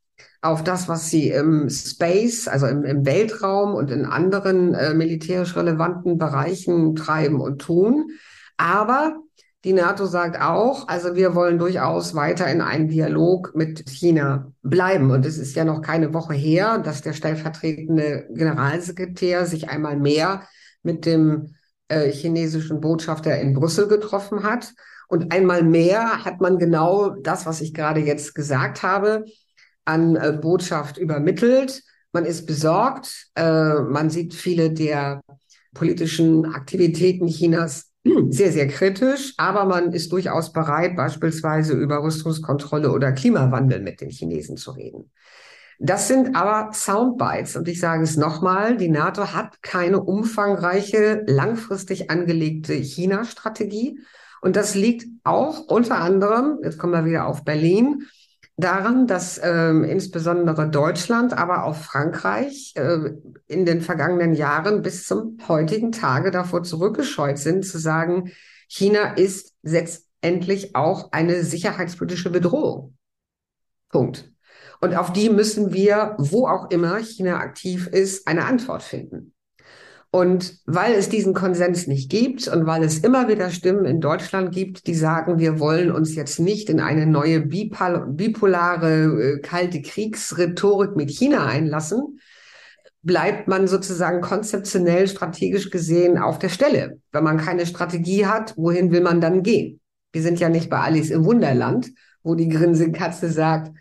[0.43, 5.55] auf das, was sie im Space, also im, im Weltraum und in anderen äh, militärisch
[5.55, 8.11] relevanten Bereichen treiben und tun.
[8.57, 9.15] Aber
[9.63, 15.11] die NATO sagt auch, also wir wollen durchaus weiter in einen Dialog mit China bleiben.
[15.11, 20.43] Und es ist ja noch keine Woche her, dass der stellvertretende Generalsekretär sich einmal mehr
[20.81, 21.55] mit dem
[21.87, 24.73] äh, chinesischen Botschafter in Brüssel getroffen hat.
[25.07, 29.23] Und einmal mehr hat man genau das, was ich gerade jetzt gesagt habe,
[29.85, 31.83] an äh, Botschaft übermittelt.
[32.11, 33.27] Man ist besorgt.
[33.35, 35.21] Äh, man sieht viele der
[35.73, 37.91] politischen Aktivitäten Chinas
[38.29, 44.09] sehr, sehr kritisch, aber man ist durchaus bereit, beispielsweise über Rüstungskontrolle oder Klimawandel mit den
[44.09, 45.11] Chinesen zu reden.
[45.79, 52.09] Das sind aber Soundbites und ich sage es nochmal, die NATO hat keine umfangreiche, langfristig
[52.11, 53.99] angelegte China-Strategie
[54.41, 58.03] und das liegt auch unter anderem, jetzt kommen wir wieder auf Berlin,
[58.57, 63.11] daran, dass ähm, insbesondere Deutschland, aber auch Frankreich äh,
[63.47, 68.31] in den vergangenen Jahren bis zum heutigen Tage davor zurückgescheut sind, zu sagen,
[68.67, 72.97] China ist letztendlich auch eine sicherheitspolitische Bedrohung.
[73.89, 74.31] Punkt.
[74.81, 79.33] Und auf die müssen wir, wo auch immer China aktiv ist, eine Antwort finden.
[80.15, 84.53] Und weil es diesen Konsens nicht gibt und weil es immer wieder Stimmen in Deutschland
[84.53, 90.95] gibt, die sagen, wir wollen uns jetzt nicht in eine neue bipolare, äh, kalte Kriegsrhetorik
[90.95, 92.19] mit China einlassen,
[93.01, 96.99] bleibt man sozusagen konzeptionell, strategisch gesehen auf der Stelle.
[97.11, 99.79] Wenn man keine Strategie hat, wohin will man dann gehen?
[100.11, 101.89] Wir sind ja nicht bei Alice im Wunderland,
[102.21, 103.71] wo die Grinsekatze sagt,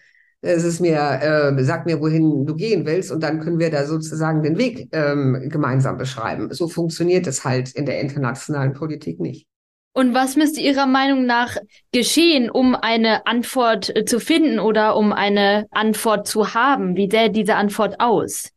[0.43, 3.87] es ist mir, äh, sag mir, wohin du gehen willst und dann können wir da
[3.87, 6.53] sozusagen den Weg ähm, gemeinsam beschreiben.
[6.53, 9.47] So funktioniert es halt in der internationalen Politik nicht.
[9.95, 11.59] Und was müsste Ihrer Meinung nach
[11.93, 16.97] geschehen, um eine Antwort äh, zu finden oder um eine Antwort zu haben?
[16.97, 18.49] Wie sähe diese Antwort aus?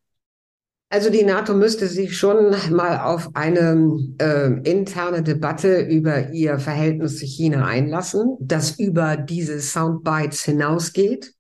[0.89, 7.17] Also die NATO müsste sich schon mal auf eine äh, interne Debatte über ihr Verhältnis
[7.17, 11.33] zu China einlassen, das über diese Soundbites hinausgeht.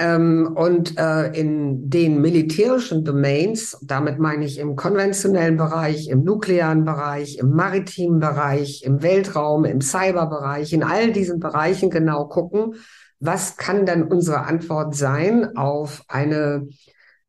[0.00, 6.86] Ähm, und äh, in den militärischen Domains, damit meine ich im konventionellen Bereich, im nuklearen
[6.86, 12.76] Bereich, im maritimen Bereich, im Weltraum, im Cyberbereich, in all diesen Bereichen genau gucken,
[13.18, 16.68] was kann dann unsere Antwort sein auf eine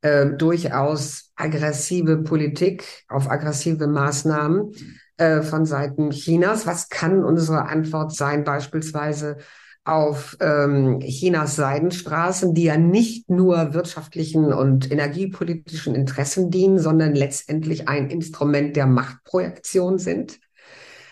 [0.02, 4.72] äh, durchaus aggressive Politik, auf aggressive Maßnahmen
[5.18, 6.66] äh, von Seiten Chinas?
[6.66, 9.40] Was kann unsere Antwort sein, beispielsweise
[9.84, 17.88] auf ähm, Chinas Seidenstraßen, die ja nicht nur wirtschaftlichen und energiepolitischen Interessen dienen, sondern letztendlich
[17.88, 20.40] ein Instrument der Machtprojektion sind,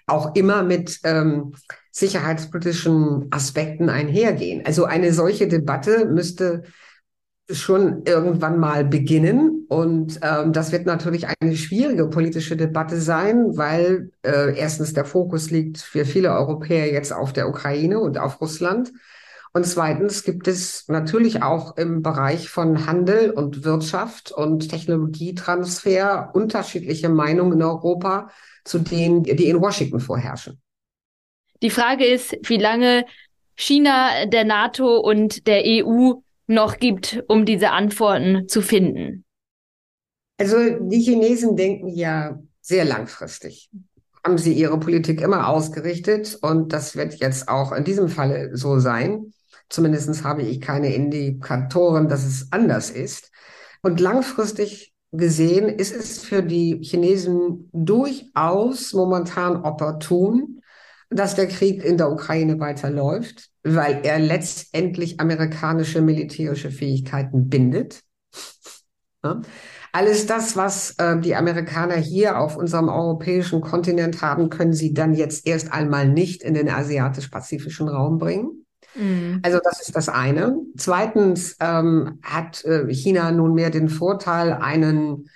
[0.05, 1.53] auch immer mit ähm,
[1.91, 4.65] sicherheitspolitischen Aspekten einhergehen.
[4.65, 6.63] Also eine solche Debatte müsste
[7.51, 9.58] schon irgendwann mal beginnen.
[9.69, 15.51] Und ähm, das wird natürlich eine schwierige politische Debatte sein, weil äh, erstens der Fokus
[15.51, 18.91] liegt für viele Europäer jetzt auf der Ukraine und auf Russland.
[19.53, 27.09] Und zweitens gibt es natürlich auch im Bereich von Handel und Wirtschaft und Technologietransfer unterschiedliche
[27.09, 28.31] Meinungen in Europa
[28.63, 30.59] zu denen, die in Washington vorherrschen.
[31.61, 33.05] Die Frage ist, wie lange
[33.55, 36.13] China, der NATO und der EU
[36.47, 39.25] noch gibt, um diese Antworten zu finden?
[40.39, 43.69] Also die Chinesen denken ja sehr langfristig.
[44.23, 48.79] Haben sie ihre Politik immer ausgerichtet und das wird jetzt auch in diesem Falle so
[48.79, 49.33] sein.
[49.67, 53.31] Zumindest habe ich keine Indikatoren, dass es anders ist.
[53.81, 60.61] Und langfristig gesehen ist es für die Chinesen durchaus momentan opportun,
[61.09, 68.03] dass der Krieg in der Ukraine weiterläuft, weil er letztendlich amerikanische militärische Fähigkeiten bindet.
[69.23, 69.41] Ne?
[69.91, 75.13] Alles das, was äh, die Amerikaner hier auf unserem europäischen Kontinent haben, können sie dann
[75.13, 78.65] jetzt erst einmal nicht in den asiatisch-pazifischen Raum bringen.
[78.95, 79.39] Mhm.
[79.43, 80.57] Also das ist das eine.
[80.77, 85.29] Zweitens ähm, hat äh, China nunmehr den Vorteil, einen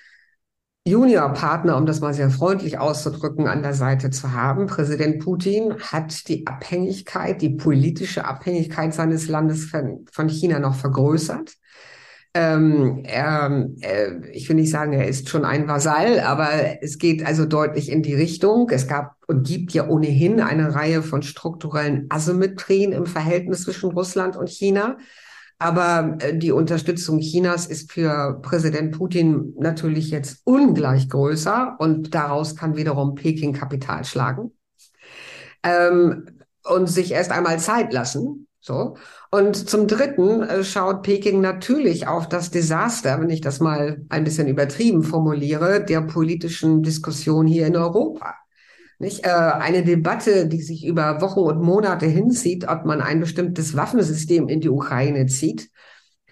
[0.86, 4.68] Juniorpartner, um das mal sehr freundlich auszudrücken, an der Seite zu haben.
[4.68, 11.54] Präsident Putin hat die Abhängigkeit, die politische Abhängigkeit seines Landes von, von China noch vergrößert.
[12.36, 16.50] Ähm, er, äh, ich will nicht sagen, er ist schon ein Vasall, aber
[16.82, 18.70] es geht also deutlich in die Richtung.
[18.72, 24.36] Es gab und gibt ja ohnehin eine Reihe von strukturellen Asymmetrien im Verhältnis zwischen Russland
[24.36, 24.98] und China.
[25.60, 32.56] Aber äh, die Unterstützung Chinas ist für Präsident Putin natürlich jetzt ungleich größer und daraus
[32.56, 34.52] kann wiederum Peking Kapital schlagen
[35.64, 36.26] ähm,
[36.66, 38.48] und sich erst einmal Zeit lassen.
[38.66, 38.96] So.
[39.30, 44.24] Und zum Dritten äh, schaut Peking natürlich auf das Desaster, wenn ich das mal ein
[44.24, 48.36] bisschen übertrieben formuliere, der politischen Diskussion hier in Europa.
[49.00, 49.26] Nicht?
[49.26, 54.48] Äh, eine Debatte, die sich über Wochen und Monate hinzieht, ob man ein bestimmtes Waffensystem
[54.48, 55.70] in die Ukraine zieht,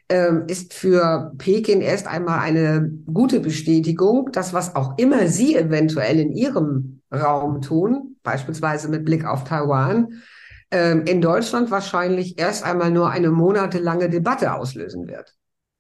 [0.08, 6.18] äh, ist für Peking erst einmal eine gute Bestätigung, dass was auch immer sie eventuell
[6.18, 10.22] in ihrem Raum tun, beispielsweise mit Blick auf Taiwan,
[10.72, 15.36] in Deutschland wahrscheinlich erst einmal nur eine monatelange Debatte auslösen wird.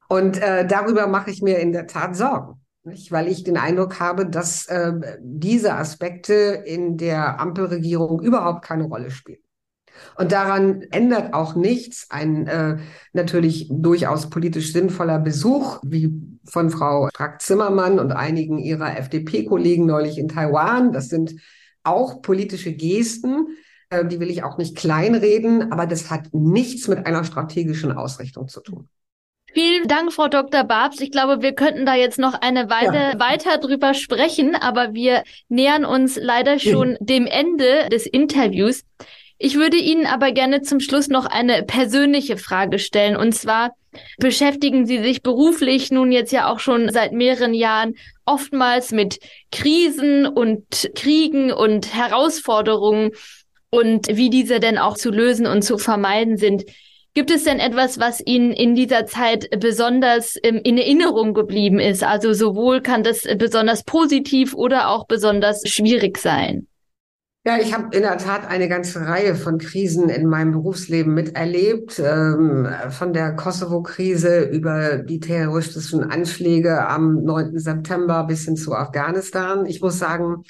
[0.09, 2.61] Und äh, darüber mache ich mir in der Tat Sorgen.
[2.83, 3.11] Nicht?
[3.11, 6.33] Weil ich den Eindruck habe, dass äh, diese Aspekte
[6.65, 9.39] in der Ampelregierung überhaupt keine Rolle spielen.
[10.17, 12.77] Und daran ändert auch nichts ein äh,
[13.13, 16.11] natürlich durchaus politisch sinnvoller Besuch, wie
[16.43, 20.91] von Frau Strack-Zimmermann und einigen ihrer FDP-Kollegen neulich in Taiwan.
[20.91, 21.35] Das sind
[21.83, 23.47] auch politische Gesten,
[23.91, 28.47] äh, die will ich auch nicht kleinreden, aber das hat nichts mit einer strategischen Ausrichtung
[28.47, 28.89] zu tun.
[29.53, 30.63] Vielen Dank, Frau Dr.
[30.63, 31.01] Babs.
[31.01, 33.19] Ich glaube, wir könnten da jetzt noch eine Weile ja.
[33.19, 36.97] weiter drüber sprechen, aber wir nähern uns leider schon mhm.
[37.01, 38.83] dem Ende des Interviews.
[39.37, 43.17] Ich würde Ihnen aber gerne zum Schluss noch eine persönliche Frage stellen.
[43.17, 43.71] Und zwar
[44.19, 49.19] beschäftigen Sie sich beruflich nun jetzt ja auch schon seit mehreren Jahren oftmals mit
[49.51, 53.11] Krisen und Kriegen und Herausforderungen
[53.71, 56.65] und wie diese denn auch zu lösen und zu vermeiden sind.
[57.13, 62.03] Gibt es denn etwas, was Ihnen in dieser Zeit besonders ähm, in Erinnerung geblieben ist?
[62.03, 66.67] Also sowohl kann das besonders positiv oder auch besonders schwierig sein.
[67.43, 71.99] Ja, ich habe in der Tat eine ganze Reihe von Krisen in meinem Berufsleben miterlebt,
[71.99, 77.57] ähm, von der Kosovo-Krise über die terroristischen Anschläge am 9.
[77.57, 79.65] September bis hin zu Afghanistan.
[79.65, 80.43] Ich muss sagen,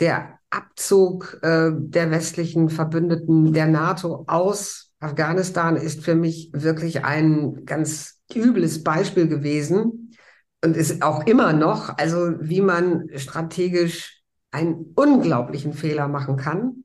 [0.00, 7.64] der Abzug äh, der westlichen Verbündeten der NATO aus Afghanistan ist für mich wirklich ein
[7.64, 10.16] ganz übles Beispiel gewesen
[10.62, 16.84] und ist auch immer noch, also wie man strategisch einen unglaublichen Fehler machen kann,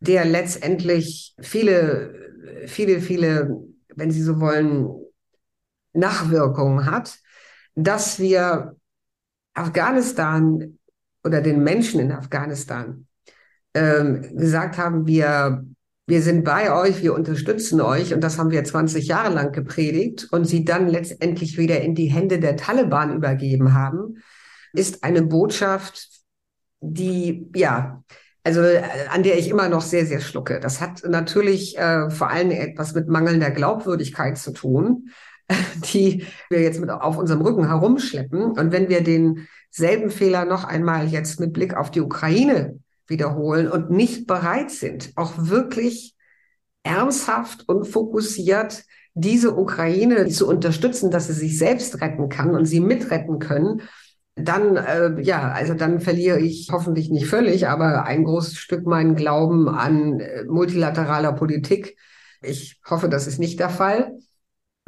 [0.00, 2.14] der letztendlich viele,
[2.66, 3.58] viele, viele,
[3.96, 4.88] wenn Sie so wollen,
[5.94, 7.18] Nachwirkungen hat,
[7.74, 8.76] dass wir
[9.54, 10.77] Afghanistan
[11.28, 13.06] oder den Menschen in Afghanistan
[13.74, 15.64] ähm, gesagt haben, wir
[16.08, 20.26] wir sind bei euch, wir unterstützen euch und das haben wir 20 Jahre lang gepredigt
[20.30, 24.22] und sie dann letztendlich wieder in die Hände der Taliban übergeben haben,
[24.72, 26.08] ist eine Botschaft,
[26.80, 28.02] die, ja,
[28.42, 30.60] also äh, an der ich immer noch sehr, sehr schlucke.
[30.60, 35.10] Das hat natürlich äh, vor allem etwas mit mangelnder Glaubwürdigkeit zu tun,
[35.92, 38.52] die wir jetzt mit auf unserem Rücken herumschleppen.
[38.52, 39.02] Und wenn wir
[39.76, 45.12] denselben Fehler noch einmal jetzt mit Blick auf die Ukraine wiederholen und nicht bereit sind,
[45.16, 46.14] auch wirklich
[46.82, 52.80] ernsthaft und fokussiert diese Ukraine zu unterstützen, dass sie sich selbst retten kann und sie
[52.80, 53.82] mitretten können,
[54.36, 59.16] dann, äh, ja, also dann verliere ich hoffentlich nicht völlig, aber ein großes Stück meinen
[59.16, 61.96] Glauben an äh, multilateraler Politik.
[62.40, 64.12] Ich hoffe, das ist nicht der Fall.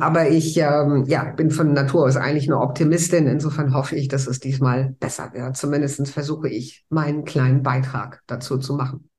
[0.00, 3.26] Aber ich ähm, ja, bin von Natur aus eigentlich eine Optimistin.
[3.26, 5.56] Insofern hoffe ich, dass es diesmal besser wird.
[5.56, 9.10] Zumindest versuche ich, meinen kleinen Beitrag dazu zu machen.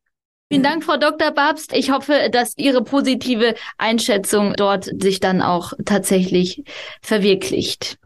[0.51, 1.31] Vielen Dank, Frau Dr.
[1.31, 1.71] Babst.
[1.73, 6.63] Ich hoffe, dass Ihre positive Einschätzung dort sich dann auch tatsächlich
[7.01, 7.97] verwirklicht.